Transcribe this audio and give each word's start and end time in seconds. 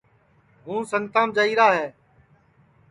ہُوں 0.65 0.79
سنگتام 0.91 1.27
جائیرا 1.35 1.67
ہے 1.77 1.87